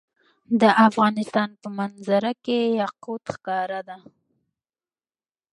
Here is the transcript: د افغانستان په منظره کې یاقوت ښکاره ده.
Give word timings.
د 0.61 0.63
افغانستان 0.87 1.49
په 1.61 1.67
منظره 1.77 2.31
کې 2.43 2.59
یاقوت 2.81 3.23
ښکاره 3.33 3.79
ده. 3.87 3.97